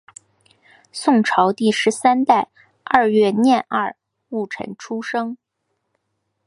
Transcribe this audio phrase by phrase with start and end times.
[0.91, 2.49] 宋朝第十三代
[2.83, 3.95] 二月廿二
[4.29, 5.37] 戊辰出生。